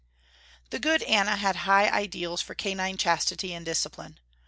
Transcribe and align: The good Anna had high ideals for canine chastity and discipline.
The 0.71 0.79
good 0.79 1.03
Anna 1.03 1.35
had 1.35 1.57
high 1.57 1.87
ideals 1.87 2.41
for 2.41 2.55
canine 2.55 2.97
chastity 2.97 3.53
and 3.53 3.63
discipline. 3.63 4.19